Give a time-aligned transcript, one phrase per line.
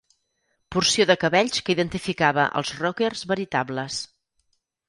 [0.75, 4.01] Porció de cabells que identificava els rockers veritables.